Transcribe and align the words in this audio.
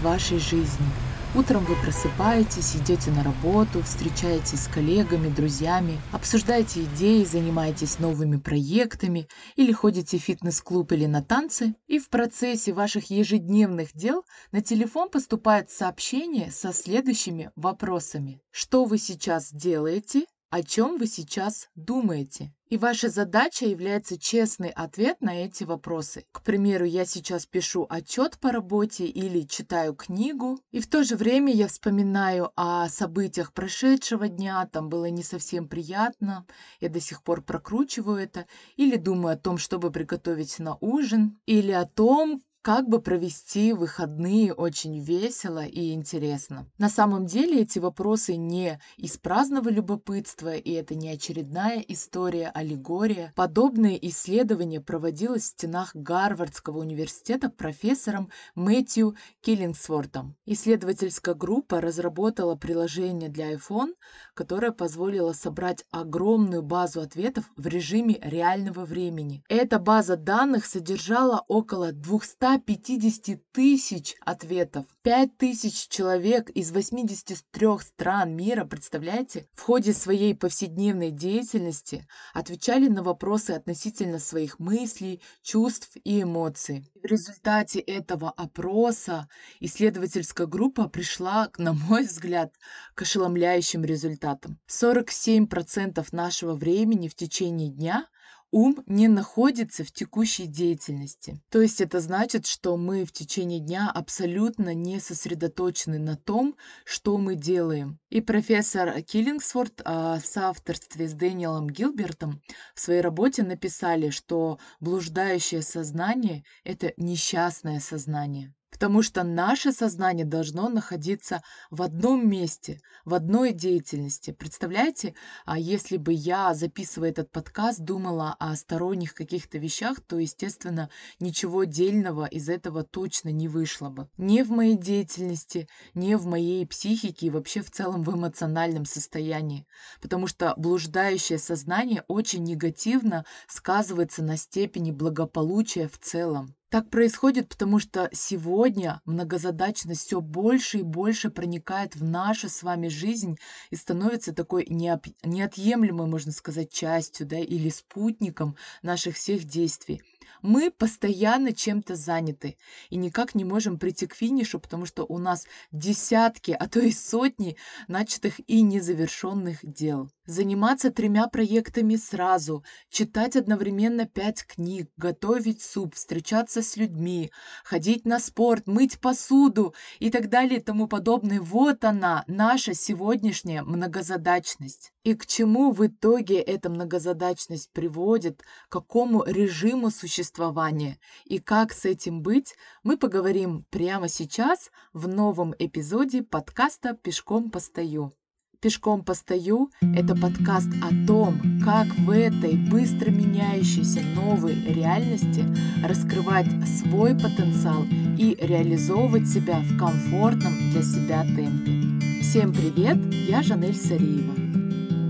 вашей 0.00 0.38
жизни. 0.38 0.86
Утром 1.32 1.64
вы 1.64 1.76
просыпаетесь, 1.76 2.74
идете 2.74 3.12
на 3.12 3.22
работу, 3.22 3.82
встречаетесь 3.82 4.64
с 4.64 4.66
коллегами, 4.66 5.28
друзьями, 5.28 5.96
обсуждаете 6.12 6.82
идеи, 6.82 7.22
занимаетесь 7.22 8.00
новыми 8.00 8.36
проектами 8.36 9.28
или 9.54 9.70
ходите 9.70 10.18
в 10.18 10.22
фитнес-клуб 10.22 10.90
или 10.90 11.06
на 11.06 11.22
танцы, 11.22 11.76
и 11.86 12.00
в 12.00 12.08
процессе 12.08 12.72
ваших 12.72 13.10
ежедневных 13.10 13.92
дел 13.94 14.24
на 14.50 14.60
телефон 14.60 15.08
поступает 15.08 15.70
сообщение 15.70 16.50
со 16.50 16.72
следующими 16.72 17.52
вопросами. 17.54 18.42
Что 18.50 18.84
вы 18.84 18.98
сейчас 18.98 19.52
делаете? 19.52 20.24
О 20.50 20.64
чем 20.64 20.98
вы 20.98 21.06
сейчас 21.06 21.68
думаете? 21.76 22.52
И 22.70 22.76
ваша 22.76 23.08
задача 23.08 23.66
является 23.66 24.18
честный 24.18 24.70
ответ 24.70 25.20
на 25.20 25.44
эти 25.44 25.62
вопросы. 25.62 26.24
К 26.32 26.42
примеру, 26.42 26.84
я 26.84 27.04
сейчас 27.04 27.46
пишу 27.46 27.86
отчет 27.88 28.36
по 28.40 28.50
работе 28.50 29.06
или 29.06 29.42
читаю 29.42 29.94
книгу, 29.94 30.58
и 30.72 30.80
в 30.80 30.88
то 30.88 31.04
же 31.04 31.14
время 31.14 31.52
я 31.52 31.68
вспоминаю 31.68 32.50
о 32.56 32.88
событиях 32.88 33.52
прошедшего 33.52 34.26
дня, 34.28 34.68
там 34.72 34.88
было 34.88 35.04
не 35.04 35.22
совсем 35.22 35.68
приятно, 35.68 36.44
я 36.80 36.88
до 36.88 37.00
сих 37.00 37.22
пор 37.22 37.42
прокручиваю 37.42 38.16
это, 38.18 38.46
или 38.74 38.96
думаю 38.96 39.34
о 39.34 39.38
том, 39.38 39.56
чтобы 39.56 39.92
приготовить 39.92 40.58
на 40.58 40.76
ужин, 40.80 41.38
или 41.46 41.70
о 41.70 41.86
том, 41.86 42.42
как 42.62 42.88
бы 42.88 43.00
провести 43.00 43.72
выходные 43.72 44.52
очень 44.52 44.98
весело 44.98 45.64
и 45.64 45.92
интересно. 45.92 46.66
На 46.78 46.90
самом 46.90 47.24
деле 47.24 47.62
эти 47.62 47.78
вопросы 47.78 48.36
не 48.36 48.78
из 48.96 49.16
праздного 49.16 49.70
любопытства, 49.70 50.54
и 50.54 50.72
это 50.72 50.94
не 50.94 51.08
очередная 51.10 51.78
история, 51.88 52.48
аллегория. 52.52 53.32
Подобное 53.34 53.94
исследование 53.94 54.80
проводилось 54.80 55.44
в 55.44 55.46
стенах 55.46 55.94
Гарвардского 55.94 56.78
университета 56.80 57.48
профессором 57.48 58.30
Мэтью 58.54 59.16
Киллингсвортом. 59.40 60.36
Исследовательская 60.44 61.34
группа 61.34 61.80
разработала 61.80 62.56
приложение 62.56 63.30
для 63.30 63.54
iPhone, 63.54 63.94
которое 64.34 64.72
позволило 64.72 65.32
собрать 65.32 65.84
огромную 65.90 66.62
базу 66.62 67.00
ответов 67.00 67.44
в 67.56 67.66
режиме 67.66 68.18
реального 68.20 68.84
времени. 68.84 69.42
Эта 69.48 69.78
база 69.78 70.16
данных 70.16 70.66
содержала 70.66 71.44
около 71.48 71.92
200 71.92 72.49
150 72.50 73.52
тысяч 73.52 74.16
ответов. 74.26 74.84
5 75.02 75.36
тысяч 75.36 75.86
человек 75.86 76.50
из 76.50 76.72
83 76.72 77.78
стран 77.80 78.34
мира, 78.34 78.64
представляете, 78.64 79.46
в 79.54 79.62
ходе 79.62 79.92
своей 79.92 80.34
повседневной 80.34 81.12
деятельности 81.12 82.08
отвечали 82.34 82.88
на 82.88 83.04
вопросы 83.04 83.52
относительно 83.52 84.18
своих 84.18 84.58
мыслей, 84.58 85.22
чувств 85.42 85.92
и 86.02 86.22
эмоций. 86.22 86.90
В 87.00 87.06
результате 87.06 87.78
этого 87.78 88.30
опроса 88.30 89.28
исследовательская 89.60 90.48
группа 90.48 90.88
пришла, 90.88 91.50
на 91.56 91.72
мой 91.72 92.04
взгляд, 92.04 92.52
к 92.96 93.02
ошеломляющим 93.02 93.84
результатам. 93.84 94.58
47% 94.68 96.04
нашего 96.10 96.54
времени 96.54 97.06
в 97.06 97.14
течение 97.14 97.68
дня– 97.68 98.08
ум 98.52 98.82
не 98.86 99.08
находится 99.08 99.84
в 99.84 99.92
текущей 99.92 100.46
деятельности. 100.46 101.40
То 101.50 101.60
есть 101.60 101.80
это 101.80 102.00
значит, 102.00 102.46
что 102.46 102.76
мы 102.76 103.04
в 103.04 103.12
течение 103.12 103.60
дня 103.60 103.90
абсолютно 103.92 104.74
не 104.74 105.00
сосредоточены 105.00 105.98
на 105.98 106.16
том, 106.16 106.56
что 106.84 107.16
мы 107.18 107.34
делаем. 107.34 107.98
И 108.10 108.20
профессор 108.20 109.02
Киллингсворт 109.02 109.82
а, 109.84 110.18
в 110.18 110.26
соавторстве 110.26 111.08
с 111.08 111.12
Дэниелом 111.12 111.68
Гилбертом 111.68 112.42
в 112.74 112.80
своей 112.80 113.00
работе 113.00 113.42
написали, 113.42 114.10
что 114.10 114.58
блуждающее 114.80 115.62
сознание– 115.62 116.44
это 116.64 116.92
несчастное 116.96 117.80
сознание. 117.80 118.54
Потому 118.80 119.02
что 119.02 119.24
наше 119.24 119.72
сознание 119.72 120.24
должно 120.24 120.70
находиться 120.70 121.42
в 121.70 121.82
одном 121.82 122.26
месте, 122.26 122.80
в 123.04 123.12
одной 123.12 123.52
деятельности. 123.52 124.30
Представляете, 124.30 125.14
а 125.44 125.58
если 125.58 125.98
бы 125.98 126.14
я, 126.14 126.54
записывая 126.54 127.10
этот 127.10 127.30
подкаст, 127.30 127.80
думала 127.80 128.34
о 128.40 128.56
сторонних 128.56 129.12
каких-то 129.12 129.58
вещах, 129.58 130.00
то, 130.00 130.18
естественно, 130.18 130.88
ничего 131.18 131.64
дельного 131.64 132.24
из 132.24 132.48
этого 132.48 132.82
точно 132.82 133.28
не 133.28 133.48
вышло 133.48 133.90
бы. 133.90 134.08
Не 134.16 134.42
в 134.44 134.50
моей 134.50 134.78
деятельности, 134.78 135.68
не 135.92 136.16
в 136.16 136.24
моей 136.24 136.66
психике 136.66 137.26
и 137.26 137.30
вообще 137.30 137.60
в 137.60 137.70
целом 137.70 138.02
в 138.02 138.16
эмоциональном 138.16 138.86
состоянии. 138.86 139.66
Потому 140.00 140.26
что 140.26 140.54
блуждающее 140.56 141.38
сознание 141.38 142.02
очень 142.08 142.44
негативно 142.44 143.26
сказывается 143.46 144.22
на 144.22 144.38
степени 144.38 144.90
благополучия 144.90 145.86
в 145.86 145.98
целом. 145.98 146.54
Так 146.70 146.88
происходит, 146.88 147.48
потому 147.48 147.80
что 147.80 148.08
сегодня 148.12 149.00
многозадачность 149.04 150.06
все 150.06 150.20
больше 150.20 150.78
и 150.78 150.82
больше 150.82 151.28
проникает 151.28 151.96
в 151.96 152.04
нашу 152.04 152.48
с 152.48 152.62
вами 152.62 152.86
жизнь 152.86 153.36
и 153.70 153.76
становится 153.76 154.32
такой 154.32 154.66
неотъемлемой, 154.68 156.06
можно 156.06 156.30
сказать, 156.30 156.72
частью 156.72 157.26
да, 157.26 157.38
или 157.38 157.70
спутником 157.70 158.54
наших 158.82 159.16
всех 159.16 159.44
действий. 159.44 160.00
Мы 160.42 160.70
постоянно 160.70 161.52
чем-то 161.52 161.96
заняты 161.96 162.56
и 162.88 162.96
никак 162.96 163.34
не 163.34 163.44
можем 163.44 163.78
прийти 163.78 164.06
к 164.06 164.14
финишу, 164.14 164.60
потому 164.60 164.86
что 164.86 165.04
у 165.04 165.18
нас 165.18 165.46
десятки, 165.72 166.52
а 166.52 166.68
то 166.68 166.80
и 166.80 166.92
сотни 166.92 167.56
начатых 167.88 168.40
и 168.46 168.62
незавершенных 168.62 169.58
дел. 169.62 170.10
Заниматься 170.26 170.90
тремя 170.90 171.26
проектами 171.26 171.96
сразу, 171.96 172.64
читать 172.88 173.34
одновременно 173.34 174.06
пять 174.06 174.44
книг, 174.44 174.88
готовить 174.96 175.60
суп, 175.60 175.94
встречаться 175.94 176.62
с 176.62 176.76
людьми, 176.76 177.32
ходить 177.64 178.04
на 178.04 178.20
спорт, 178.20 178.66
мыть 178.66 179.00
посуду 179.00 179.74
и 179.98 180.10
так 180.10 180.28
далее 180.28 180.60
и 180.60 180.62
тому 180.62 180.86
подобное. 180.86 181.40
Вот 181.40 181.84
она, 181.84 182.24
наша 182.28 182.74
сегодняшняя 182.74 183.62
многозадачность. 183.62 184.92
И 185.02 185.14
к 185.14 185.26
чему 185.26 185.72
в 185.72 185.86
итоге 185.86 186.40
эта 186.40 186.68
многозадачность 186.68 187.70
приводит, 187.72 188.42
к 188.68 188.72
какому 188.72 189.24
режиму 189.24 189.90
существования 189.90 190.98
и 191.24 191.38
как 191.38 191.72
с 191.72 191.86
этим 191.86 192.20
быть, 192.20 192.54
мы 192.82 192.98
поговорим 192.98 193.64
прямо 193.70 194.08
сейчас 194.08 194.70
в 194.92 195.08
новом 195.08 195.54
эпизоде 195.58 196.22
подкаста 196.22 196.92
«Пешком 196.94 197.50
постою». 197.50 198.12
«Пешком 198.60 199.02
постою»— 199.02 199.70
это 199.80 200.14
подкаст 200.14 200.68
о 200.82 201.06
том, 201.06 201.40
как 201.64 201.86
в 202.00 202.10
этой 202.10 202.56
быстро 202.70 203.10
меняющейся 203.10 204.02
новой 204.14 204.54
реальности 204.66 205.46
раскрывать 205.82 206.46
свой 206.68 207.14
потенциал 207.14 207.84
и 208.18 208.36
реализовывать 208.38 209.26
себя 209.26 209.60
в 209.60 209.78
комфортном 209.78 210.52
для 210.72 210.82
себя 210.82 211.22
темпе. 211.22 212.20
Всем 212.20 212.52
привет, 212.52 212.98
я 213.26 213.42
Жанель 213.42 213.74
Сариева. 213.74 214.49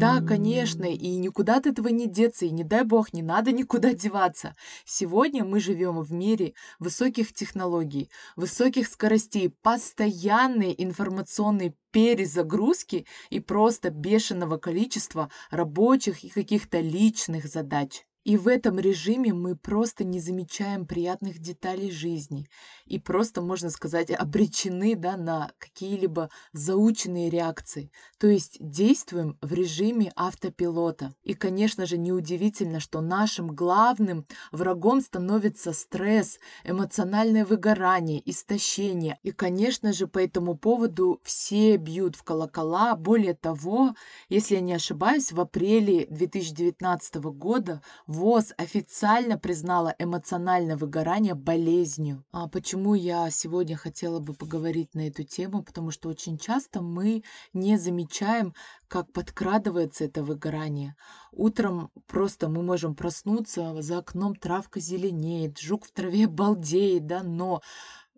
Да, 0.00 0.22
конечно, 0.22 0.84
и 0.84 1.16
никуда 1.16 1.56
от 1.56 1.66
этого 1.66 1.88
не 1.88 2.06
деться, 2.06 2.46
и 2.46 2.50
не 2.50 2.64
дай 2.64 2.84
бог, 2.84 3.12
не 3.12 3.22
надо 3.22 3.52
никуда 3.52 3.92
деваться. 4.04 4.56
Сегодня 4.86 5.44
мы 5.44 5.60
живем 5.60 6.00
в 6.00 6.10
мире 6.10 6.54
высоких 6.78 7.34
технологий, 7.34 8.08
высоких 8.34 8.88
скоростей, 8.88 9.50
постоянной 9.50 10.74
информационной 10.78 11.74
перезагрузки 11.90 13.04
и 13.28 13.40
просто 13.40 13.90
бешеного 13.90 14.56
количества 14.56 15.30
рабочих 15.50 16.24
и 16.24 16.30
каких-то 16.30 16.80
личных 16.80 17.44
задач. 17.44 18.06
И 18.24 18.36
в 18.36 18.48
этом 18.48 18.78
режиме 18.78 19.32
мы 19.32 19.56
просто 19.56 20.04
не 20.04 20.20
замечаем 20.20 20.86
приятных 20.86 21.38
деталей 21.38 21.90
жизни 21.90 22.48
и 22.84 22.98
просто, 22.98 23.40
можно 23.40 23.70
сказать, 23.70 24.10
обречены 24.10 24.94
да, 24.94 25.16
на 25.16 25.52
какие-либо 25.58 26.28
заученные 26.52 27.30
реакции. 27.30 27.90
То 28.18 28.26
есть 28.26 28.58
действуем 28.60 29.38
в 29.40 29.54
режиме 29.54 30.12
автопилота. 30.16 31.14
И, 31.22 31.32
конечно 31.32 31.86
же, 31.86 31.96
неудивительно, 31.96 32.78
что 32.78 33.00
нашим 33.00 33.54
главным 33.54 34.26
врагом 34.52 35.00
становится 35.00 35.72
стресс, 35.72 36.38
эмоциональное 36.64 37.46
выгорание, 37.46 38.20
истощение. 38.28 39.18
И, 39.22 39.30
конечно 39.30 39.94
же, 39.94 40.06
по 40.06 40.18
этому 40.18 40.58
поводу 40.58 41.20
все 41.24 41.76
бьют 41.78 42.16
в 42.16 42.22
колокола. 42.22 42.96
Более 42.96 43.34
того, 43.34 43.94
если 44.28 44.56
я 44.56 44.60
не 44.60 44.74
ошибаюсь, 44.74 45.32
в 45.32 45.40
апреле 45.40 46.06
2019 46.10 47.14
года 47.16 47.80
ВОЗ 48.10 48.54
официально 48.56 49.38
признала 49.38 49.94
эмоциональное 49.96 50.76
выгорание 50.76 51.36
болезнью. 51.36 52.24
А 52.32 52.48
почему 52.48 52.94
я 52.94 53.30
сегодня 53.30 53.76
хотела 53.76 54.18
бы 54.18 54.34
поговорить 54.34 54.96
на 54.96 55.06
эту 55.06 55.22
тему? 55.22 55.62
Потому 55.62 55.92
что 55.92 56.08
очень 56.08 56.36
часто 56.36 56.82
мы 56.82 57.22
не 57.52 57.78
замечаем, 57.78 58.52
как 58.88 59.12
подкрадывается 59.12 60.06
это 60.06 60.24
выгорание. 60.24 60.96
Утром 61.30 61.92
просто 62.08 62.48
мы 62.48 62.64
можем 62.64 62.96
проснуться, 62.96 63.80
за 63.80 63.98
окном 63.98 64.34
травка 64.34 64.80
зеленеет, 64.80 65.60
жук 65.60 65.86
в 65.86 65.92
траве 65.92 66.26
балдеет, 66.26 67.06
да, 67.06 67.22
но 67.22 67.62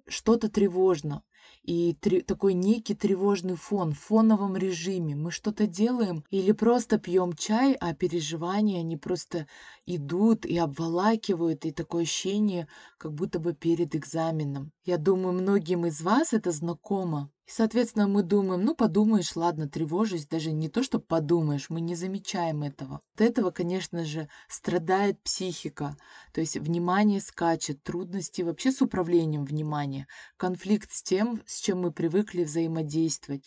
что-то 0.09 0.49
тревожно. 0.49 1.23
И 1.63 1.95
три, 2.01 2.23
такой 2.23 2.55
некий 2.55 2.95
тревожный 2.95 3.57
фон 3.57 3.93
в 3.93 4.01
фоновом 4.01 4.57
режиме. 4.57 5.15
Мы 5.15 5.31
что-то 5.31 5.67
делаем 5.67 6.25
или 6.31 6.53
просто 6.53 6.99
пьем 6.99 7.33
чай, 7.35 7.77
а 7.81 7.95
переживания, 7.95 8.81
они 8.81 8.97
просто 8.97 9.47
идут 9.87 10.45
и 10.47 10.59
обволакивают, 10.59 11.65
и 11.65 11.73
такое 11.73 12.03
ощущение, 12.03 12.69
как 12.99 13.13
будто 13.15 13.39
бы 13.39 13.55
перед 13.55 13.95
экзаменом. 13.95 14.73
Я 14.85 14.99
думаю, 14.99 15.33
многим 15.35 15.87
из 15.87 16.01
вас 16.01 16.33
это 16.33 16.51
знакомо. 16.51 17.31
И, 17.47 17.51
соответственно, 17.51 18.07
мы 18.07 18.23
думаем, 18.23 18.65
ну, 18.65 18.75
подумаешь, 18.75 19.35
ладно, 19.35 19.69
тревожусь, 19.69 20.27
даже 20.27 20.53
не 20.53 20.69
то, 20.69 20.83
что 20.83 21.01
подумаешь, 21.01 21.71
мы 21.71 21.81
не 21.81 21.97
замечаем 21.97 22.63
этого. 22.63 23.01
От 23.15 23.21
этого, 23.21 23.51
конечно 23.51 24.05
же, 24.05 24.29
страдает 24.49 25.21
психика, 25.23 25.97
то 26.33 26.41
есть 26.41 26.57
внимание 26.57 27.21
скачет, 27.21 27.83
трудности 27.83 28.43
вообще 28.43 28.71
с 28.71 28.81
управлением 28.81 29.45
внимания, 29.45 30.07
конфликт 30.37 30.93
с 30.93 31.03
тем, 31.03 31.43
с 31.47 31.61
чем 31.61 31.81
мы 31.81 31.91
привыкли 31.91 32.45
взаимодействовать, 32.45 33.45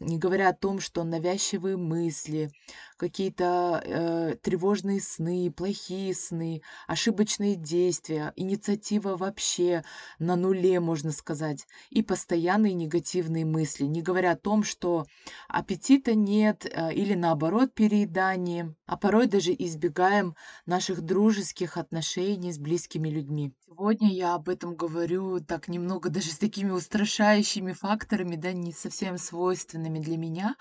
не 0.00 0.18
говоря 0.18 0.48
о 0.48 0.54
том, 0.54 0.80
что 0.80 1.04
навязчивые 1.04 1.76
мысли, 1.76 2.50
какие-то 2.96 3.82
э, 3.84 4.36
тревожные 4.40 5.00
сны, 5.00 5.52
плохие 5.54 6.14
сны, 6.14 6.62
ошибочные 6.86 7.56
действия, 7.56 8.32
инициатива 8.36 9.16
вообще 9.16 9.84
на 10.18 10.36
нуле, 10.36 10.80
можно 10.80 11.10
сказать, 11.12 11.66
и 11.90 12.02
постоянные 12.02 12.74
негативные 12.74 13.44
мысли, 13.44 13.84
не 13.84 14.02
говоря 14.02 14.32
о 14.32 14.36
том, 14.36 14.62
что 14.62 15.06
аппетита 15.48 16.14
нет 16.14 16.66
э, 16.66 16.92
или 16.94 17.14
наоборот 17.14 17.74
переедание, 17.74 18.74
а 18.86 18.96
порой 18.96 19.26
даже 19.26 19.52
избегаем 19.52 20.36
наших 20.66 21.02
дружеских 21.02 21.76
отношений 21.76 22.52
с 22.52 22.58
близкими 22.58 23.08
людьми. 23.08 23.52
Сегодня 23.76 24.12
я 24.14 24.34
об 24.34 24.48
этом 24.48 24.76
говорю 24.76 25.40
так 25.40 25.66
немного 25.66 26.08
даже 26.08 26.30
с 26.30 26.38
такими 26.38 26.70
устрашающими 26.70 27.72
факторами, 27.72 28.36
да, 28.36 28.52
не 28.52 28.72
совсем 28.72 29.18
свойственными 29.18 29.98
для 29.98 30.16
меня, 30.16 30.54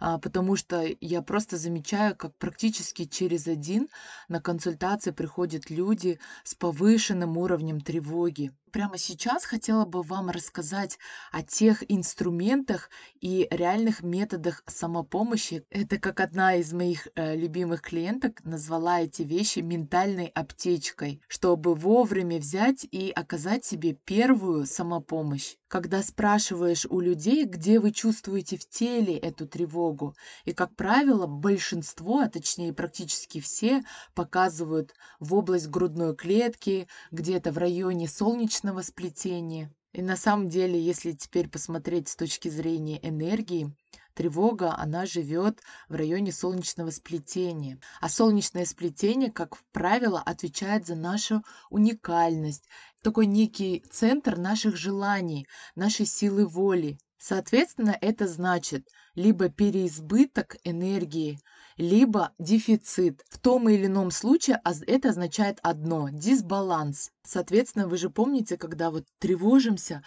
а, 0.00 0.18
потому 0.18 0.56
что 0.56 0.82
я 1.00 1.20
просто 1.20 1.58
замечаю, 1.58 2.16
как 2.16 2.34
практически 2.38 3.04
через 3.04 3.48
один 3.48 3.88
на 4.28 4.40
консультации 4.40 5.10
приходят 5.10 5.68
люди 5.68 6.18
с 6.44 6.54
повышенным 6.54 7.36
уровнем 7.36 7.80
тревоги 7.82 8.52
прямо 8.74 8.98
сейчас 8.98 9.44
хотела 9.44 9.84
бы 9.84 10.02
вам 10.02 10.30
рассказать 10.30 10.98
о 11.30 11.44
тех 11.44 11.84
инструментах 11.88 12.90
и 13.20 13.46
реальных 13.52 14.02
методах 14.02 14.64
самопомощи. 14.66 15.64
Это 15.70 16.00
как 16.00 16.18
одна 16.18 16.56
из 16.56 16.72
моих 16.72 17.06
э, 17.14 17.36
любимых 17.36 17.82
клиенток 17.82 18.42
назвала 18.44 19.02
эти 19.02 19.22
вещи 19.22 19.60
ментальной 19.60 20.26
аптечкой, 20.26 21.22
чтобы 21.28 21.76
вовремя 21.76 22.38
взять 22.38 22.84
и 22.90 23.12
оказать 23.14 23.64
себе 23.64 23.92
первую 23.92 24.66
самопомощь. 24.66 25.54
Когда 25.68 26.02
спрашиваешь 26.02 26.86
у 26.88 27.00
людей, 27.00 27.44
где 27.44 27.78
вы 27.78 27.92
чувствуете 27.92 28.56
в 28.56 28.68
теле 28.68 29.16
эту 29.16 29.46
тревогу, 29.46 30.14
и, 30.44 30.52
как 30.52 30.74
правило, 30.74 31.26
большинство, 31.26 32.20
а 32.20 32.28
точнее 32.28 32.72
практически 32.72 33.40
все, 33.40 33.82
показывают 34.14 34.94
в 35.20 35.34
область 35.34 35.68
грудной 35.68 36.14
клетки, 36.14 36.86
где-то 37.10 37.50
в 37.50 37.58
районе 37.58 38.08
солнечного 38.08 38.63
солнечного 38.64 38.80
сплетения. 38.82 39.70
И 39.92 40.00
на 40.00 40.16
самом 40.16 40.48
деле, 40.48 40.80
если 40.80 41.12
теперь 41.12 41.48
посмотреть 41.48 42.08
с 42.08 42.16
точки 42.16 42.48
зрения 42.48 42.98
энергии, 43.06 43.70
тревога, 44.14 44.74
она 44.78 45.04
живет 45.04 45.60
в 45.88 45.94
районе 45.94 46.32
солнечного 46.32 46.90
сплетения. 46.90 47.78
А 48.00 48.08
солнечное 48.08 48.64
сплетение, 48.64 49.30
как 49.30 49.58
правило, 49.72 50.20
отвечает 50.24 50.86
за 50.86 50.94
нашу 50.94 51.42
уникальность, 51.68 52.64
такой 53.02 53.26
некий 53.26 53.84
центр 53.90 54.38
наших 54.38 54.76
желаний, 54.76 55.46
нашей 55.76 56.06
силы 56.06 56.46
воли. 56.46 56.96
Соответственно, 57.18 57.96
это 58.00 58.26
значит 58.26 58.88
либо 59.14 59.50
переизбыток 59.50 60.56
энергии, 60.64 61.38
либо 61.76 62.32
дефицит. 62.38 63.24
В 63.28 63.38
том 63.38 63.68
или 63.68 63.86
ином 63.86 64.10
случае 64.10 64.60
это 64.86 65.10
означает 65.10 65.58
одно– 65.62 66.08
дисбаланс. 66.12 67.10
Соответственно, 67.24 67.88
вы 67.88 67.96
же 67.96 68.10
помните, 68.10 68.56
когда 68.56 68.90
вот 68.90 69.06
тревожимся, 69.18 70.02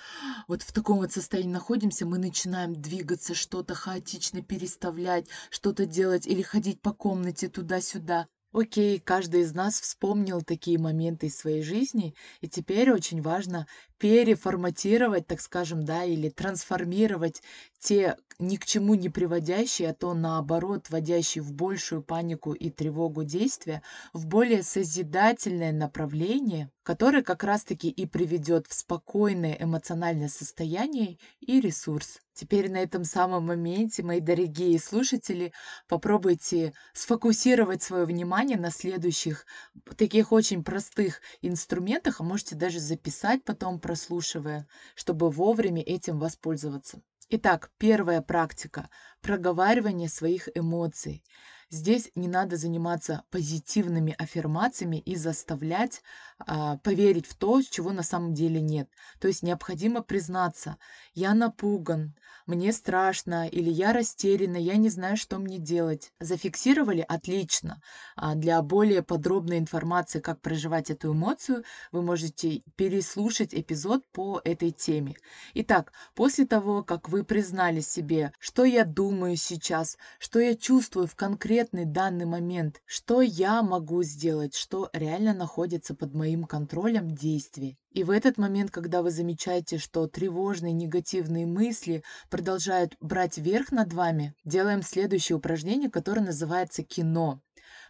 вот 0.48 0.62
в 0.62 0.72
таком 0.72 1.00
вот 1.00 1.12
состоянии 1.12 1.52
находимся, 1.52 2.06
мы 2.06 2.18
начинаем 2.18 2.74
двигаться, 2.74 3.34
что-то 3.34 3.74
хаотично 3.76 4.42
переставлять, 4.42 5.28
что-то 5.50 5.86
делать 5.86 6.28
или 6.28 6.42
ходить 6.42 6.82
по 6.82 6.94
комнате 6.94 7.50
туда-сюда. 7.50 8.28
Окей, 8.54 9.00
каждый 9.00 9.42
из 9.42 9.54
нас 9.54 9.80
вспомнил 9.80 10.42
такие 10.42 10.80
моменты 10.80 11.28
из 11.28 11.38
своей 11.38 11.62
жизни, 11.62 12.16
и 12.40 12.48
теперь 12.48 12.92
очень 12.92 13.22
важно 13.22 13.68
переформатировать, 13.98 15.28
так 15.28 15.42
скажем, 15.42 15.84
да, 15.84 16.04
или 16.04 16.30
трансформировать 16.30 17.42
те 17.80 18.16
ни 18.40 18.58
к 18.58 18.66
чему 18.66 18.94
не 18.94 19.10
приводящие, 19.10 19.90
а 19.90 19.94
то 19.94 20.14
наоборот, 20.14 20.88
вводящие 20.90 21.42
в 21.42 21.54
большую 21.54 22.04
панику 22.04 22.54
и 22.54 22.70
тревогу 22.70 23.24
действия, 23.24 23.82
в 24.14 24.28
более 24.28 24.62
созидательное 24.62 25.72
направление, 25.72 26.70
которое 26.84 27.24
как 27.24 27.44
раз-таки 27.44 27.90
и 27.90 28.06
приведет 28.06 28.68
в 28.68 28.74
спокойное 28.74 29.58
эмоциональное 29.60 30.30
состояние 30.30 31.18
и 31.40 31.60
ресурс. 31.60 32.20
Теперь 32.34 32.70
на 32.72 32.78
этом 32.78 33.04
самом 33.04 33.48
моменте, 33.48 34.04
мои 34.04 34.20
дорогие 34.20 34.80
слушатели, 34.80 35.52
попробуйте 35.88 36.74
сфокусировать 36.94 37.82
свое 37.82 38.06
внимание 38.06 38.60
на 38.60 38.70
следующих 38.70 39.48
таких 39.96 40.32
очень 40.32 40.64
простых 40.64 41.22
инструментах, 41.42 42.22
а 42.22 42.24
можете 42.24 42.56
даже 42.56 42.80
записать 42.80 43.44
потом, 43.44 43.80
прослушивая, 43.88 44.68
чтобы 44.96 45.30
вовремя 45.30 45.82
этим 45.82 46.20
воспользоваться. 46.20 47.02
Итак, 47.30 47.72
первая 47.78 48.22
практика– 48.22 48.90
проговаривание 49.22 50.10
своих 50.10 50.50
эмоций. 50.56 51.24
Здесь 51.70 52.12
не 52.14 52.28
надо 52.28 52.58
заниматься 52.58 53.24
позитивными 53.30 54.14
аффирмациями 54.18 54.98
и 54.98 55.16
заставлять 55.16 56.02
а, 56.40 56.78
поверить 56.80 57.28
в 57.28 57.36
то, 57.38 57.62
чего 57.62 57.94
на 57.94 58.04
самом 58.04 58.34
деле 58.34 58.60
нет. 58.60 58.90
То 59.22 59.30
есть 59.30 59.42
необходимо 59.42 60.02
признаться, 60.02 60.78
я 61.14 61.34
напуган, 61.34 62.14
мне 62.48 62.72
страшно, 62.72 63.48
или 63.48 63.70
я 63.70 63.92
растеряна, 63.94 64.58
я 64.58 64.78
не 64.78 64.90
знаю, 64.90 65.18
что 65.18 65.38
мне 65.38 65.60
делать. 65.60 66.12
Зафиксировали? 66.20 67.06
Отлично. 67.08 67.82
А 68.16 68.36
для 68.36 68.62
более 68.62 69.04
подробной 69.04 69.58
информации, 69.58 70.20
как 70.20 70.42
проживать 70.42 70.90
эту 70.90 71.14
эмоцию, 71.14 71.64
вы 71.92 72.02
можете 72.02 72.62
переслушать 72.78 73.54
эпизод 73.54 74.04
по 74.14 74.42
этой 74.46 74.72
теме. 74.72 75.16
Итак, 75.56 75.92
после 76.16 76.46
того, 76.46 76.84
как 76.84 77.10
вы 77.10 77.26
признали 77.26 77.82
себе, 77.82 78.32
что 78.40 78.64
я 78.64 78.86
думаю 78.86 79.36
сейчас, 79.36 79.98
что 80.18 80.40
я 80.40 80.56
чувствую 80.56 81.08
в 81.08 81.16
конкретный 81.16 81.86
данный 81.86 82.26
момент, 82.26 82.82
что 82.86 83.22
я 83.22 83.62
могу 83.62 84.04
сделать, 84.04 84.56
что 84.56 84.90
реально 84.94 85.34
находится 85.34 85.94
под 85.94 86.14
моим 86.14 86.46
контролем 86.46 87.12
действий. 87.12 87.78
И 87.98 88.04
в 88.04 88.12
этот 88.12 88.38
момент, 88.38 88.70
когда 88.70 89.02
вы 89.02 89.10
замечаете, 89.10 89.80
что 89.80 90.06
тревожные 90.06 90.72
негативные 90.72 91.48
мысли 91.48 92.04
продолжают 92.30 92.96
брать 93.00 93.40
верх 93.40 93.72
над 93.72 93.92
вами, 93.92 94.36
делаем 94.46 94.84
следующее 94.84 95.36
упражнение, 95.36 95.90
которое 95.90 96.22
называется 96.22 96.84
кино. 96.84 97.42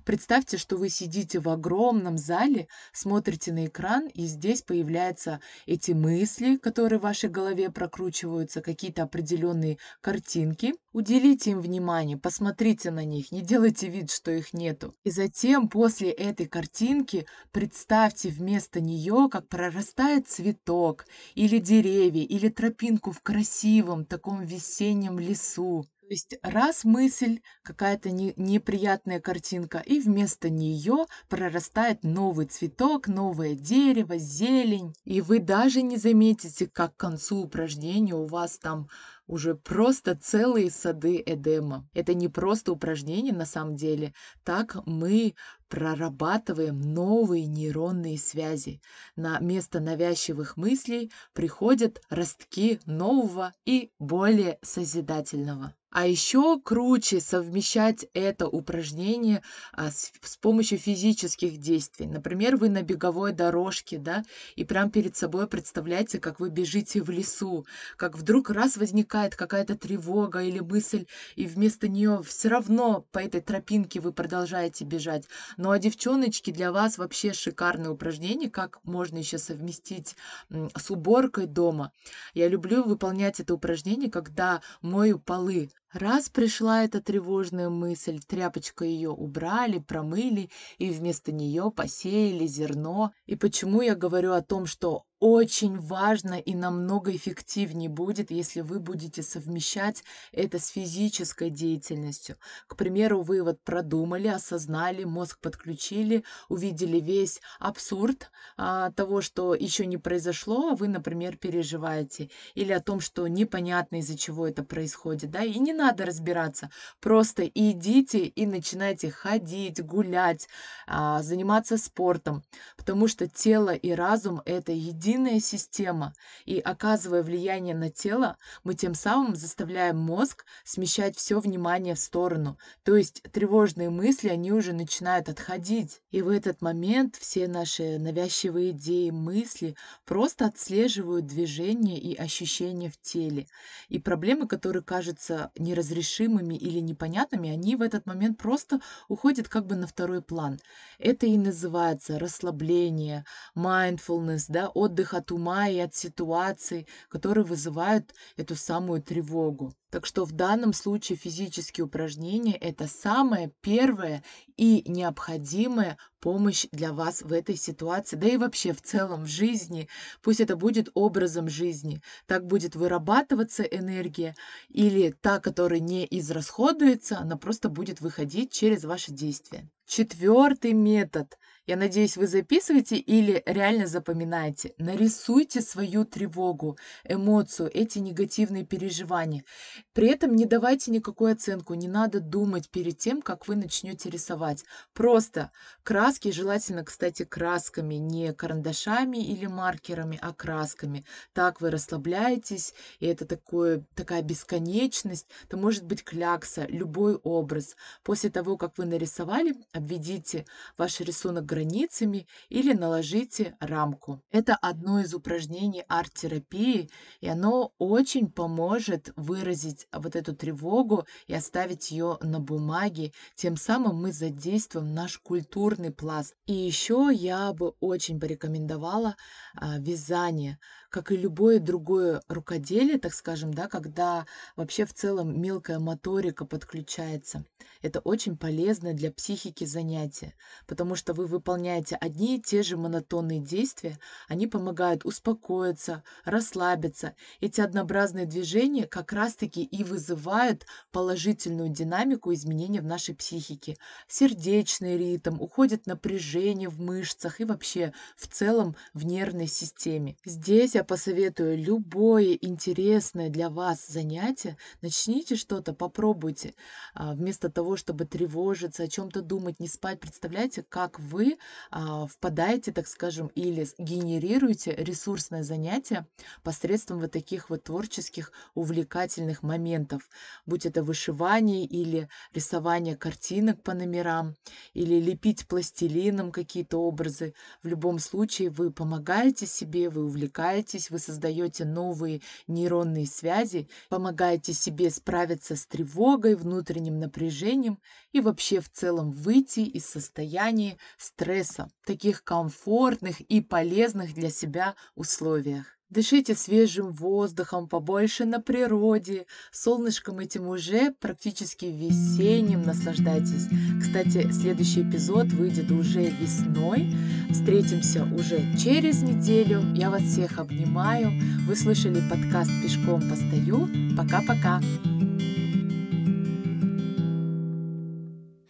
Представьте, 0.06 0.58
что 0.58 0.78
вы 0.78 0.90
сидите 0.90 1.40
в 1.40 1.50
огромном 1.50 2.18
зале, 2.18 2.68
смотрите 2.94 3.52
на 3.52 3.66
экран, 3.66 4.08
и 4.08 4.26
здесь 4.26 4.62
появляются 4.62 5.40
эти 5.66 5.92
мысли, 5.92 6.58
которые 6.58 7.00
в 7.00 7.04
вашей 7.04 7.30
голове 7.30 7.70
прокручиваются, 7.70 8.62
какие-то 8.62 9.04
определенные 9.04 9.78
картинки. 10.02 10.74
Уделите 10.94 11.52
им 11.52 11.62
внимание, 11.62 12.18
посмотрите 12.18 12.92
на 12.92 13.06
них, 13.06 13.32
не 13.32 13.42
делайте 13.42 13.88
вид, 13.88 14.12
что 14.12 14.32
их 14.32 14.54
нету. 14.54 14.96
И 15.04 15.12
затем 15.12 15.70
после 15.70 16.10
этой 16.10 16.48
картинки 16.48 17.26
представьте 17.52 18.30
вместо 18.30 18.80
нее, 18.80 19.30
как 19.32 19.48
прорастает 19.48 20.28
цветок, 20.28 21.06
или 21.36 21.60
деревья, 21.60 22.24
или 22.24 22.50
тропинку 22.50 23.12
в 23.12 23.22
красивом 23.22 24.06
таком 24.06 24.44
весеннем 24.44 25.20
лесу. 25.20 25.86
То 26.08 26.14
есть 26.14 26.38
раз 26.42 26.86
мысль, 26.86 27.42
какая-то 27.64 28.12
не, 28.12 28.34
неприятная 28.38 29.20
картинка, 29.20 29.80
и 29.80 30.00
вместо 30.00 30.50
нее 30.50 31.06
прорастает 31.28 32.04
новый 32.04 32.46
цветок, 32.46 33.10
новое 33.10 33.56
дерево, 33.56 34.18
зелень. 34.18 34.96
И 35.04 35.20
вы 35.20 35.40
даже 35.40 35.82
не 35.82 35.98
заметите, 35.98 36.68
как 36.68 36.96
к 36.96 37.00
концу 37.00 37.44
упражнения 37.44 38.16
у 38.16 38.26
вас 38.26 38.58
там 38.58 38.88
уже 39.28 39.56
просто 39.56 40.16
целые 40.16 40.72
сады 40.72 41.22
Эдема. 41.26 41.86
Это 41.94 42.14
не 42.14 42.30
просто 42.30 42.72
упражнение 42.72 43.34
на 43.34 43.46
самом 43.46 43.76
деле. 43.76 44.14
Так 44.46 44.78
мы 44.86 45.36
прорабатываем 45.68 46.80
новые 46.80 47.46
нейронные 47.48 48.18
связи. 48.18 48.82
На 49.18 49.40
место 49.40 49.82
навязчивых 49.82 50.56
мыслей 50.56 51.12
приходят 51.34 52.02
ростки 52.10 52.80
нового 52.86 53.54
и 53.66 53.92
более 54.00 54.58
созидательного. 54.62 55.74
А 55.98 56.06
еще 56.06 56.60
круче 56.64 57.20
совмещать 57.20 58.06
это 58.14 58.48
упражнение 58.48 59.42
а, 59.74 59.90
с, 59.90 60.12
с 60.22 60.38
помощью 60.38 60.78
физических 60.78 61.58
действий. 61.58 62.06
Например, 62.06 62.56
вы 62.56 62.70
на 62.70 62.84
беговой 62.84 63.32
дорожке, 63.32 63.98
да, 63.98 64.24
и 64.56 64.64
прямо 64.64 64.92
перед 64.92 65.16
собой 65.16 65.48
представляете, 65.48 66.20
как 66.20 66.40
вы 66.40 66.52
бежите 66.52 67.02
в 67.02 67.10
лесу, 67.10 67.66
как 67.96 68.16
вдруг 68.16 68.52
раз 68.52 68.78
возникает 68.78 69.36
какая-то 69.36 69.76
тревога 69.76 70.44
или 70.44 70.60
мысль, 70.60 71.08
и 71.36 71.48
вместо 71.48 71.88
нее 71.88 72.22
все 72.24 72.50
равно 72.50 73.08
по 73.12 73.18
этой 73.18 73.42
тропинке 73.42 74.00
вы 74.00 74.14
продолжаете 74.14 74.86
бежать. 74.86 75.24
Ну 75.58 75.72
а 75.72 75.80
девчоночки, 75.80 76.52
для 76.52 76.72
вас 76.72 77.00
вообще 77.00 77.34
шикарное 77.34 77.90
упражнение, 77.90 78.52
как 78.52 78.78
можно 78.84 79.18
еще 79.18 79.40
совместить 79.40 80.16
с 80.52 80.92
уборкой 80.92 81.48
дома. 81.48 81.92
Я 82.36 82.50
люблю 82.50 82.84
выполнять 82.84 83.40
это 83.40 83.56
упражнение, 83.56 84.12
когда 84.12 84.62
мою 84.84 85.18
полы. 85.18 85.72
Раз 85.94 86.28
пришла 86.28 86.84
эта 86.84 87.02
тревожная 87.02 87.70
мысль, 87.70 88.20
тряпочкой 88.20 88.90
ее 88.90 89.10
убрали, 89.10 89.80
промыли 89.80 90.50
и 90.78 90.90
вместо 90.90 91.32
нее 91.32 91.72
посеяли 91.72 92.46
зерно. 92.46 93.14
И 93.26 93.36
почему 93.38 93.82
я 93.82 93.96
говорю 93.96 94.34
о 94.34 94.42
том, 94.42 94.66
что 94.66 95.06
очень 95.20 95.80
важно 95.80 96.36
и 96.36 96.54
намного 96.54 97.16
эффективнее 97.16 97.90
будет, 97.90 98.30
если 98.30 98.62
вы 98.62 98.80
будете 98.80 99.24
совмещать 99.24 100.04
это 100.32 100.60
с 100.60 100.68
физической 100.68 101.50
деятельностью. 101.50 102.38
К 102.68 102.76
примеру, 102.76 103.22
вы 103.22 103.42
вот 103.42 103.60
продумали, 103.64 104.28
осознали, 104.28 105.06
мозг 105.06 105.40
подключили, 105.42 106.24
увидели 106.50 107.00
весь 107.00 107.42
абсурд 107.60 108.30
а, 108.58 108.92
того, 108.92 109.22
что 109.22 109.56
еще 109.56 109.88
не 109.88 109.98
произошло, 109.98 110.70
а 110.70 110.76
вы, 110.76 110.88
например, 110.88 111.38
переживаете, 111.38 112.30
или 112.54 112.72
о 112.72 112.80
том, 112.80 113.00
что 113.00 113.28
непонятно 113.28 113.98
из-за 113.98 114.18
чего 114.18 114.48
это 114.48 114.64
происходит, 114.64 115.32
да, 115.32 115.44
и 115.44 115.58
не 115.58 115.74
надо 115.74 116.06
разбираться, 116.06 116.70
просто 117.00 117.44
идите 117.48 118.26
и 118.26 118.46
начинайте 118.46 119.10
ходить, 119.10 119.84
гулять, 119.84 120.48
а, 120.86 121.24
заниматься 121.24 121.78
спортом, 121.78 122.44
потому 122.78 123.08
что 123.08 123.28
тело 123.28 123.74
и 123.74 123.92
разум 123.92 124.42
это 124.46 124.72
единое 124.72 125.07
единая 125.08 125.40
система, 125.40 126.14
и 126.46 126.60
оказывая 126.60 127.24
влияние 127.24 127.76
на 127.76 127.90
тело, 127.90 128.38
мы 128.64 128.74
тем 128.74 128.94
самым 128.94 129.36
заставляем 129.36 129.98
мозг 129.98 130.46
смещать 130.66 131.16
все 131.16 131.40
внимание 131.40 131.96
в 131.96 132.00
сторону. 132.00 132.58
То 132.84 132.96
есть 132.96 133.24
тревожные 133.32 133.90
мысли, 133.90 134.30
они 134.30 134.52
уже 134.52 134.74
начинают 134.74 135.30
отходить. 135.30 136.02
И 136.12 136.22
в 136.22 136.30
этот 136.30 136.62
момент 136.62 137.16
все 137.16 137.48
наши 137.48 137.98
навязчивые 137.98 138.72
идеи, 138.72 139.10
мысли 139.10 139.76
просто 140.06 140.46
отслеживают 140.46 141.26
движение 141.26 141.98
и 142.00 142.16
ощущения 142.16 142.90
в 142.90 143.00
теле. 143.02 143.48
И 143.88 144.00
проблемы, 144.00 144.48
которые 144.48 144.84
кажутся 144.84 145.52
неразрешимыми 145.58 146.56
или 146.56 146.80
непонятными, 146.80 147.50
они 147.50 147.76
в 147.76 147.82
этот 147.82 148.06
момент 148.06 148.38
просто 148.38 148.82
уходят 149.08 149.48
как 149.48 149.68
бы 149.68 149.76
на 149.76 149.88
второй 149.88 150.22
план. 150.22 150.60
Это 151.00 151.26
и 151.26 151.38
называется 151.38 152.20
расслабление, 152.20 153.26
mindfulness, 153.56 154.46
да, 154.50 154.68
отдых 154.68 154.97
отдых 154.98 155.14
от 155.14 155.32
ума 155.32 155.70
и 155.70 155.80
от 155.80 155.96
ситуаций, 155.96 156.88
которые 157.10 157.46
вызывают 157.46 158.14
эту 158.36 158.56
самую 158.56 159.02
тревогу. 159.02 159.74
Так 159.90 160.06
что 160.06 160.26
в 160.26 160.32
данном 160.32 160.74
случае 160.74 161.18
физические 161.18 161.86
упражнения– 161.86 162.56
это 162.62 162.88
самая 162.88 163.52
первая 163.62 164.24
и 164.58 164.84
необходимая 164.86 165.98
помощь 166.20 166.66
для 166.72 166.92
вас 166.92 167.22
в 167.22 167.32
этой 167.32 167.56
ситуации, 167.56 168.18
да 168.18 168.28
и 168.28 168.38
вообще 168.38 168.74
в 168.74 168.82
целом 168.82 169.24
в 169.24 169.28
жизни. 169.28 169.88
Пусть 170.22 170.42
это 170.42 170.56
будет 170.56 170.90
образом 170.94 171.48
жизни. 171.48 172.02
Так 172.26 172.46
будет 172.46 172.76
вырабатываться 172.76 173.64
энергия 173.64 174.36
или 174.68 175.12
та, 175.22 175.40
которая 175.40 175.80
не 175.80 176.08
израсходуется, 176.10 177.20
она 177.20 177.38
просто 177.38 177.70
будет 177.70 178.02
выходить 178.02 178.52
через 178.52 178.84
ваши 178.84 179.12
действия. 179.12 179.70
Четвертый 179.86 180.74
метод– 180.74 181.38
я 181.68 181.76
надеюсь, 181.76 182.16
вы 182.16 182.28
записываете 182.28 182.96
или 182.96 183.44
реально 183.46 183.88
запоминаете. 183.88 184.74
Нарисуйте 184.78 185.60
свою 185.60 186.06
тревогу, 186.06 186.78
эмоцию, 187.04 187.70
эти 187.74 188.00
негативные 188.00 188.66
переживания. 188.66 189.44
При 189.92 190.08
этом 190.08 190.34
не 190.34 190.46
давайте 190.46 190.92
никакую 190.92 191.34
оценку, 191.34 191.74
не 191.74 191.90
надо 191.90 192.22
думать 192.22 192.70
перед 192.70 192.98
тем, 192.98 193.22
как 193.22 193.50
вы 193.50 193.58
начнете 193.58 194.10
рисовать. 194.10 194.64
Просто 194.94 195.52
краски, 195.84 196.32
желательно, 196.32 196.86
кстати, 196.86 197.26
красками, 197.26 197.96
не 197.96 198.34
карандашами 198.34 199.18
или 199.18 199.46
маркерами, 199.48 200.18
а 200.22 200.34
красками. 200.34 201.04
Так 201.34 201.60
вы 201.60 201.70
расслабляетесь, 201.70 202.74
и 203.02 203.08
это 203.08 203.26
такое, 203.26 203.84
такая 203.94 204.22
бесконечность. 204.22 205.28
Это 205.44 205.58
может 205.58 205.84
быть 205.84 206.06
клякса, 206.06 206.66
любой 206.70 207.16
образ. 207.16 207.76
После 208.04 208.30
того, 208.30 208.56
как 208.56 208.78
вы 208.78 208.86
нарисовали, 208.86 209.54
обведите 209.74 210.46
ваш 210.78 211.02
рисунок 211.02 211.44
границами 211.58 212.28
или 212.50 212.74
наложите 212.74 213.56
рамку. 213.60 214.22
Это 214.32 214.56
одно 214.56 215.00
из 215.00 215.14
упражнений 215.14 215.84
арт-терапии, 215.88 216.90
и 217.20 217.28
оно 217.28 217.72
очень 217.80 218.32
поможет 218.32 219.12
выразить 219.16 219.88
вот 219.92 220.16
эту 220.16 220.36
тревогу 220.36 221.06
и 221.26 221.34
оставить 221.34 221.92
ее 221.92 222.18
на 222.22 222.40
бумаге. 222.40 223.12
Тем 223.36 223.58
самым 223.58 224.02
мы 224.02 224.12
задействуем 224.12 224.94
наш 224.94 225.18
культурный 225.18 225.92
пласт. 225.92 226.36
И 226.46 226.54
еще 226.54 227.10
я 227.12 227.54
бы 227.54 227.74
очень 227.80 228.20
порекомендовала 228.20 229.16
а, 229.56 229.80
вязание 229.80 230.60
как 230.90 231.12
и 231.12 231.18
любое 231.18 231.60
другое 231.60 232.22
рукоделие, 232.28 232.98
так 232.98 233.14
скажем, 233.14 233.54
да, 233.54 233.68
когда 233.68 234.26
вообще 234.56 234.86
в 234.86 234.94
целом 234.94 235.40
мелкая 235.40 235.80
моторика 235.80 236.46
подключается. 236.46 237.46
Это 237.82 238.00
очень 238.00 238.38
полезно 238.38 238.94
для 238.94 239.12
психики 239.12 239.66
занятие, 239.66 240.34
потому 240.66 240.96
что 240.96 241.14
вы 241.14 241.28
выполняете 241.48 241.96
одни 241.96 242.36
и 242.36 242.42
те 242.42 242.62
же 242.62 242.76
монотонные 242.76 243.40
действия, 243.40 243.98
они 244.28 244.48
помогают 244.48 245.06
успокоиться, 245.06 246.04
расслабиться. 246.26 247.16
Эти 247.40 247.62
однообразные 247.62 248.26
движения 248.26 248.86
как 248.86 249.14
раз-таки 249.14 249.64
и 249.64 249.86
вызывают 249.86 250.66
положительную 250.92 251.70
динамику 251.70 252.34
изменения 252.34 252.82
в 252.82 252.86
нашей 252.86 253.16
психике. 253.16 253.78
Сердечный 254.10 254.98
ритм, 254.98 255.40
уходит 255.40 255.88
напряжение 255.88 256.68
в 256.68 256.82
мышцах 256.82 257.40
и 257.40 257.46
вообще 257.46 257.94
в 258.18 258.28
целом 258.28 258.76
в 258.94 259.06
нервной 259.06 259.48
системе. 259.48 260.18
Здесь 260.26 260.76
я 260.76 260.84
посоветую 260.84 261.58
любое 261.58 262.34
интересное 262.34 263.30
для 263.30 263.50
вас 263.50 263.88
занятие. 263.88 264.58
Начните 264.82 265.38
что-то, 265.38 265.74
попробуйте. 265.74 266.56
А, 266.94 267.14
вместо 267.14 267.50
того, 267.50 267.78
чтобы 267.78 268.04
тревожиться, 268.04 268.84
о 268.84 268.88
чем-то 268.90 269.22
думать, 269.22 269.62
не 269.62 269.70
спать, 269.70 270.02
представляете, 270.02 270.66
как 270.68 271.00
вы 271.00 271.37
а, 271.72 272.08
впадаете, 272.08 272.72
так 272.72 272.88
скажем, 272.88 273.28
или 273.36 273.68
генерируете 273.78 274.76
ресурсное 274.76 275.44
занятие 275.44 276.08
посредством 276.44 277.00
вот 277.00 277.12
таких 277.12 277.50
вот 277.50 277.64
творческих, 277.64 278.32
увлекательных 278.56 279.44
моментов. 279.44 280.10
Будь 280.46 280.66
это 280.66 280.84
вышивание 280.84 281.66
или 281.66 282.10
рисование 282.34 282.96
картинок 282.96 283.62
по 283.64 283.74
номерам, 283.74 284.36
или 284.74 285.00
лепить 285.00 285.48
пластилином 285.48 286.32
какие-то 286.32 286.78
образы. 286.78 287.34
В 287.64 287.68
любом 287.68 288.00
случае 288.00 288.50
вы 288.50 288.72
помогаете 288.72 289.46
себе, 289.46 289.90
вы 289.90 290.06
увлекаетесь 290.06 290.90
вы 290.90 291.00
создаете 291.00 291.66
новые 291.66 292.22
нейронные 292.48 293.06
связи, 293.06 293.70
помогаете 293.90 294.54
себе 294.54 294.90
справиться 294.90 295.56
с 295.56 295.66
тревогой, 295.66 296.36
внутренним 296.36 297.00
напряжением 297.00 297.80
и 298.12 298.22
вообще 298.22 298.60
в 298.60 298.70
целом 298.70 299.12
выйти 299.12 299.62
из 299.62 299.86
состояния 299.86 300.78
стресса 301.18 301.68
в 301.82 301.88
таких 301.88 302.24
комфортных 302.24 303.22
и 303.22 303.42
полезных 303.42 304.14
для 304.14 304.30
себя 304.30 304.76
условиях. 304.96 305.66
Дышите 305.90 306.36
свежим 306.36 306.92
воздухом, 306.92 307.70
побольше 307.70 308.26
на 308.26 308.42
природе. 308.42 309.26
Солнышком 309.52 310.20
этим 310.20 310.48
уже 310.48 310.92
практически 311.00 311.66
весенним 311.66 312.62
наслаждайтесь. 312.62 313.48
Кстати, 313.82 314.30
следующий 314.32 314.82
эпизод 314.82 315.28
выйдет 315.28 315.72
уже 315.72 316.10
весной. 316.10 316.94
Встретимся 317.32 318.04
уже 318.04 318.42
через 318.58 319.02
неделю. 319.02 319.62
Я 319.74 319.90
вас 319.90 320.04
всех 320.04 320.40
обнимаю. 320.40 321.10
Вы 321.48 321.56
слышали 321.56 322.04
подкаст 322.10 322.52
«Пешком 322.62 323.02
постою». 323.10 323.70
Пока-пока. 323.96 324.62